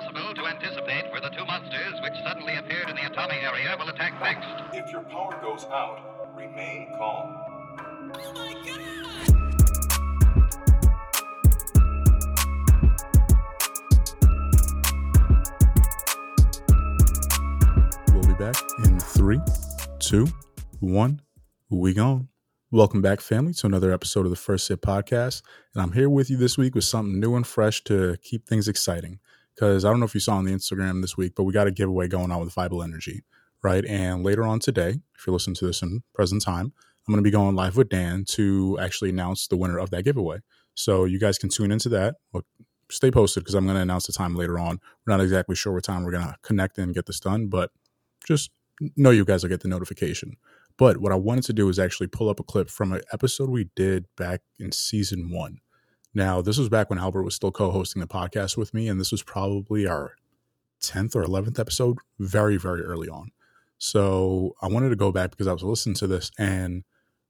[0.00, 3.88] impossible to anticipate where the two monsters which suddenly appeared in the Atami area will
[3.88, 4.46] attack next.
[4.72, 7.36] If your power goes out, remain calm.
[8.14, 8.80] Oh my god!
[18.14, 19.40] We'll be back in three,
[19.98, 20.28] two,
[20.80, 21.20] one.
[21.68, 22.28] We gone.
[22.72, 25.42] Welcome back, family, to another episode of the First Sip Podcast.
[25.74, 28.68] And I'm here with you this week with something new and fresh to keep things
[28.68, 29.18] exciting.
[29.54, 31.66] Because I don't know if you saw on the Instagram this week, but we got
[31.66, 33.22] a giveaway going on with Vital Energy,
[33.62, 33.84] right?
[33.84, 36.72] And later on today, if you're listening to this in present time,
[37.06, 40.04] I'm going to be going live with Dan to actually announce the winner of that
[40.04, 40.38] giveaway.
[40.74, 42.14] So you guys can tune into that.
[42.32, 42.44] Well,
[42.90, 44.78] stay posted because I'm going to announce the time later on.
[45.06, 47.70] We're not exactly sure what time we're going to connect and get this done, but
[48.26, 48.50] just
[48.96, 50.36] know you guys will get the notification.
[50.76, 53.50] But what I wanted to do is actually pull up a clip from an episode
[53.50, 55.58] we did back in season one.
[56.12, 59.00] Now, this was back when Albert was still co hosting the podcast with me, and
[59.00, 60.16] this was probably our
[60.82, 63.30] 10th or 11th episode, very, very early on.
[63.78, 66.84] So I wanted to go back because I was listening to this, and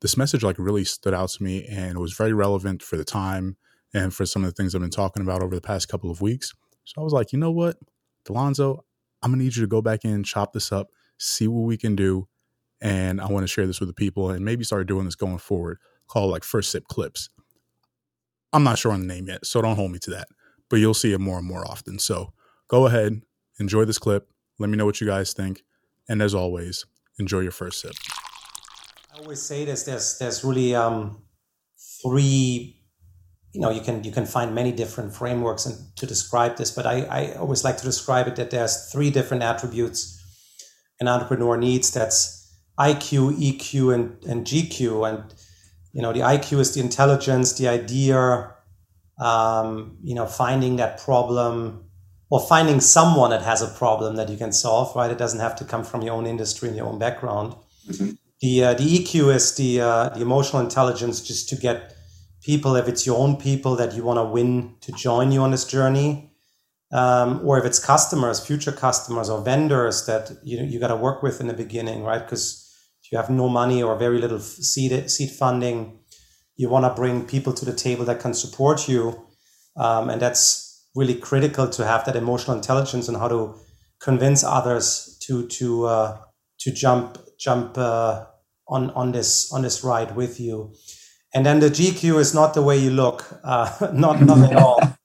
[0.00, 3.04] this message like really stood out to me, and it was very relevant for the
[3.04, 3.56] time
[3.94, 6.20] and for some of the things I've been talking about over the past couple of
[6.20, 6.52] weeks.
[6.84, 7.76] So I was like, you know what,
[8.24, 8.80] Delonzo,
[9.22, 11.96] I'm gonna need you to go back in, chop this up, see what we can
[11.96, 12.28] do,
[12.80, 15.38] and I want to share this with the people and maybe start doing this going
[15.38, 15.78] forward.
[16.06, 17.30] Call like first sip clips.
[18.56, 20.28] I'm not sure on the name yet, so don't hold me to that.
[20.70, 21.98] But you'll see it more and more often.
[21.98, 22.32] So
[22.68, 23.20] go ahead,
[23.60, 24.30] enjoy this clip.
[24.58, 25.62] Let me know what you guys think,
[26.08, 26.86] and as always,
[27.18, 27.92] enjoy your first sip.
[29.14, 29.82] I always say this.
[29.82, 31.22] There's there's really um,
[32.02, 32.80] three.
[33.52, 36.86] You know, you can you can find many different frameworks and to describe this, but
[36.86, 40.14] I, I always like to describe it that there's three different attributes
[40.98, 41.90] an entrepreneur needs.
[41.90, 45.10] That's IQ, EQ, and and GQ.
[45.10, 45.34] And
[45.96, 48.52] you know, the IQ is the intelligence, the idea.
[49.18, 51.86] Um, you know, finding that problem
[52.28, 54.94] or finding someone that has a problem that you can solve.
[54.94, 57.54] Right, it doesn't have to come from your own industry and your own background.
[57.88, 58.10] Mm-hmm.
[58.42, 61.94] The uh, the EQ is the uh, the emotional intelligence just to get
[62.42, 65.50] people, if it's your own people that you want to win to join you on
[65.50, 66.30] this journey,
[66.92, 71.22] um, or if it's customers, future customers or vendors that you you got to work
[71.22, 72.22] with in the beginning, right?
[72.22, 72.65] Because
[73.10, 75.98] you have no money or very little seed seed funding,
[76.56, 79.26] you want to bring people to the table that can support you,
[79.76, 83.54] um, and that's really critical to have that emotional intelligence and how to
[84.00, 86.18] convince others to to uh,
[86.58, 88.24] to jump jump uh,
[88.68, 90.74] on on this on this ride with you.
[91.34, 94.95] And then the GQ is not the way you look, uh, not not at all.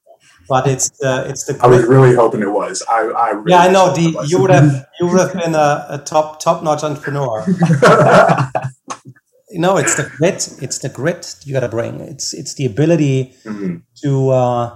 [0.52, 1.58] But it's the it's the.
[1.64, 2.84] I was really hoping it was.
[2.90, 3.94] I, I really yeah, I know.
[3.94, 7.46] The, you would have you would have been a, a top top notch entrepreneur.
[9.50, 10.50] you know, it's the grit.
[10.62, 12.02] It's the grit you got to bring.
[12.02, 13.78] It's it's the ability mm-hmm.
[14.04, 14.76] to uh,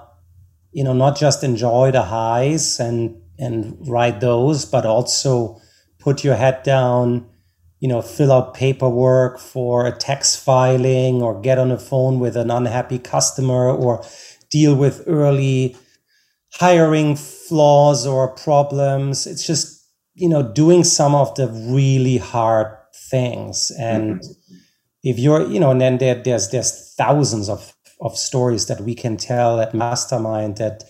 [0.71, 5.59] you know not just enjoy the highs and and ride those, but also
[5.99, 7.27] put your head down
[7.85, 12.35] you know, fill out paperwork for a tax filing or get on the phone with
[12.35, 14.03] an unhappy customer or
[14.50, 15.75] deal with early
[16.53, 19.28] hiring flaws or problems.
[19.28, 19.83] It's just,
[20.13, 22.67] you know, doing some of the really hard
[23.09, 23.72] things.
[23.79, 24.55] And mm-hmm.
[25.03, 28.95] if you're, you know, and then there, there's, there's thousands of, of stories that we
[28.95, 30.84] can tell at Mastermind that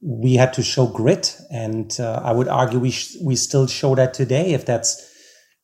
[0.00, 1.36] we had to show grit.
[1.50, 5.08] And uh, I would argue we, sh- we still show that today if that's,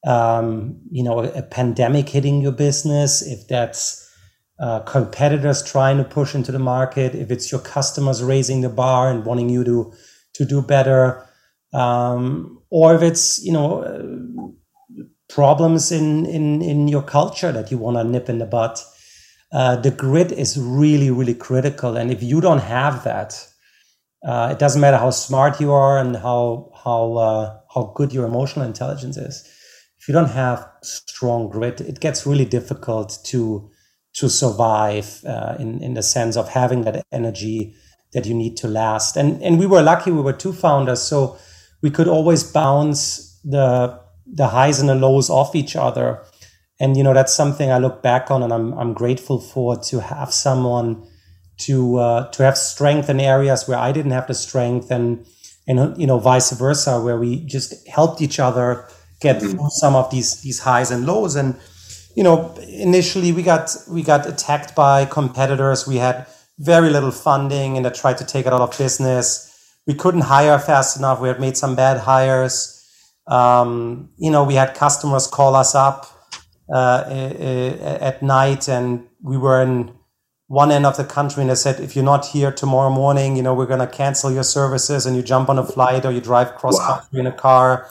[0.06, 4.07] um, you know, a, a, pandemic hitting your business, if that's
[4.60, 9.10] uh, competitors trying to push into the market, if it's your customers raising the bar
[9.10, 9.92] and wanting you to
[10.34, 11.26] to do better,
[11.72, 17.78] um, or if it's you know uh, problems in in in your culture that you
[17.78, 18.84] want to nip in the butt.
[19.50, 23.48] Uh, the grit is really really critical, and if you don't have that,
[24.26, 28.26] uh, it doesn't matter how smart you are and how how uh, how good your
[28.26, 29.48] emotional intelligence is
[29.98, 33.70] if you don't have strong grit, it gets really difficult to
[34.14, 37.74] to survive uh, in in the sense of having that energy
[38.12, 39.16] that you need to last.
[39.16, 41.38] And and we were lucky; we were two founders, so
[41.82, 46.22] we could always bounce the the highs and the lows off each other.
[46.80, 50.00] And you know that's something I look back on, and I'm I'm grateful for to
[50.00, 51.06] have someone
[51.58, 55.26] to uh, to have strength in areas where I didn't have the strength, and
[55.66, 58.86] and you know vice versa, where we just helped each other
[59.20, 61.56] get through some of these these highs and lows and
[62.16, 65.86] you know initially we got we got attacked by competitors.
[65.86, 66.26] We had
[66.58, 69.44] very little funding and they tried to take it out of business.
[69.86, 71.20] We couldn't hire fast enough.
[71.20, 72.74] We had made some bad hires.
[73.26, 76.06] Um, you know we had customers call us up
[76.72, 77.04] uh,
[78.00, 79.92] at night and we were in
[80.48, 83.42] one end of the country and they said, if you're not here tomorrow morning, you
[83.42, 86.20] know, we're going to cancel your services and you jump on a flight or you
[86.22, 87.86] drive cross country in a car.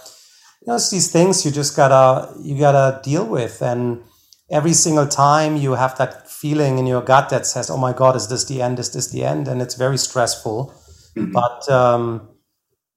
[0.62, 3.62] You know, it's these things you just gotta, you gotta deal with.
[3.62, 4.04] And
[4.52, 8.16] every single time you have that feeling in your gut that says, oh my God,
[8.16, 8.80] is this the end?
[8.80, 9.48] Is this the end?
[9.48, 10.74] And it's very stressful.
[11.16, 11.32] Mm-hmm.
[11.32, 12.30] But, um,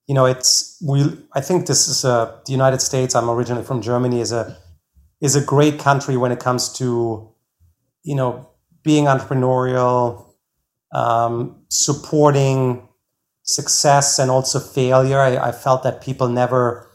[0.07, 3.81] you know, it's, we, I think this is a, the United States, I'm originally from
[3.81, 4.57] Germany, is a,
[5.21, 7.33] is a great country when it comes to,
[8.03, 8.51] you know,
[8.83, 10.35] being entrepreneurial,
[10.93, 12.89] um, supporting
[13.43, 15.21] success and also failure.
[15.21, 16.89] I, I, felt that people never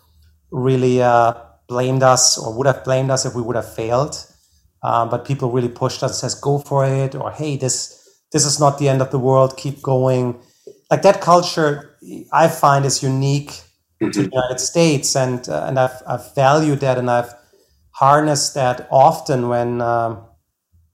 [0.51, 1.33] really uh,
[1.68, 4.15] blamed us or would have blamed us if we would have failed.
[4.83, 8.59] Um, but people really pushed us, says, "Go for it," or "Hey, this this is
[8.59, 9.57] not the end of the world.
[9.57, 10.39] Keep going."
[10.92, 11.97] Like that culture,
[12.31, 14.12] I find is unique mm-hmm.
[14.12, 17.33] to the United States, and uh, and I've, I've valued that, and I've
[17.92, 19.81] harnessed that often when.
[19.81, 20.25] Um,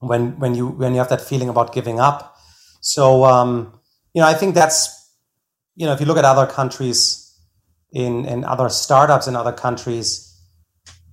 [0.02, 2.36] when when you when you have that feeling about giving up.
[2.82, 3.80] So um,
[4.14, 4.98] you know, I think that's
[5.76, 7.21] you know, if you look at other countries
[7.92, 10.28] in in other startups in other countries,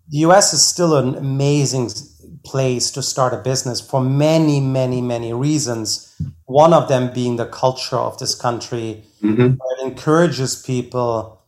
[0.08, 1.90] the US is still an amazing
[2.44, 6.14] place to start a business for many, many, many reasons.
[6.46, 9.04] One of them being the culture of this country.
[9.22, 9.54] Mm-hmm.
[9.70, 11.44] It encourages people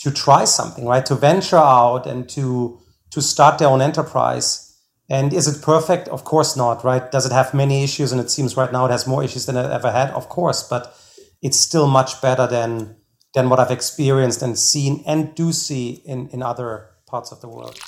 [0.00, 1.06] to try something, right?
[1.06, 2.80] To venture out and to
[3.10, 4.64] to start their own enterprise
[5.10, 6.08] and is it perfect?
[6.08, 7.10] Of course not, right?
[7.10, 8.10] Does it have many issues?
[8.12, 10.62] And it seems right now it has more issues than it ever had, of course,
[10.62, 10.96] but
[11.42, 12.96] it's still much better than
[13.34, 17.48] than what I've experienced and seen and do see in, in other parts of the
[17.48, 17.78] world.